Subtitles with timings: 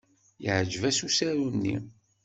[0.43, 1.75] Yeɛjeb-as usaru-nni.